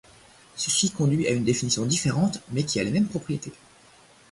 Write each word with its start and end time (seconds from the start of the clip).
Ceci 0.55 0.89
conduit 0.89 1.27
à 1.27 1.29
une 1.29 1.43
définition 1.43 1.85
différente 1.85 2.41
mais 2.51 2.63
qui 2.63 2.79
a 2.79 2.83
les 2.83 2.89
mêmes 2.89 3.07
propriétés. 3.07 3.53